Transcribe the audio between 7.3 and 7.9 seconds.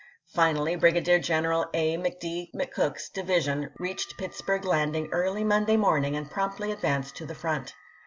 front.